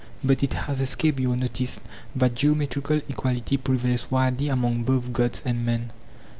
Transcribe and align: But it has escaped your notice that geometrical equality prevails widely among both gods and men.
But 0.23 0.41
it 0.41 0.53
has 0.55 0.81
escaped 0.81 1.19
your 1.19 1.35
notice 1.37 1.79
that 2.15 2.33
geometrical 2.33 3.01
equality 3.07 3.55
prevails 3.57 4.09
widely 4.09 4.47
among 4.47 4.83
both 4.83 5.13
gods 5.13 5.43
and 5.45 5.63
men. 5.63 5.91